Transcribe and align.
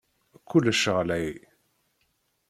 Kullec 0.49 0.83
ɣlay. 0.95 1.29